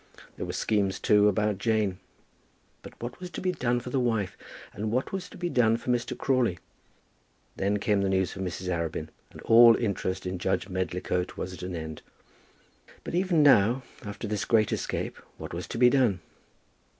[0.35, 1.99] There were schemes, too, about Jane.
[2.81, 4.35] But what was to be done for the wife?
[4.73, 6.17] And what was to be done for Mr.
[6.17, 6.57] Crawley?
[7.55, 8.67] Then came the news from Mrs.
[8.67, 12.01] Arabin, and all interest in Judge Medlicote was at an end.
[13.03, 16.19] But even now, after this great escape, what was to be done?